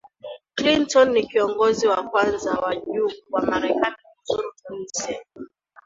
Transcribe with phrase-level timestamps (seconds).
[0.55, 5.25] clinton ni kiongonzi wa kwanza wa juu wa marekani kuzuru tunisia